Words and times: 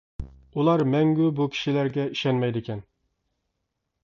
ئۇلار 0.59 0.83
مەڭگۈ 0.93 1.27
بۇ 1.41 1.47
كىشىلەرگە 1.57 2.07
ئىشەنمەيدىكەن. 2.15 2.83